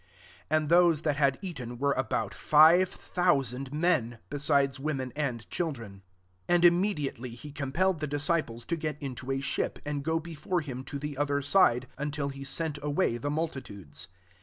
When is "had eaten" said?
1.17-1.77